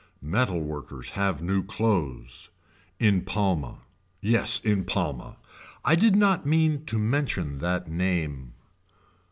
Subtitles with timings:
[0.23, 2.49] Metal workers have new clothes.
[2.97, 3.81] In Palma.
[4.19, 5.37] Yes in Palma.
[5.85, 8.53] I did not mean to mention that name.